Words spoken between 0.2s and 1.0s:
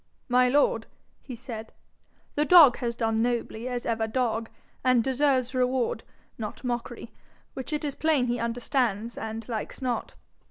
'My lord,'